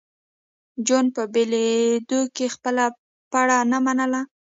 [0.85, 2.85] جون په بېلېدو کې خپله
[3.31, 4.21] پړه نه منله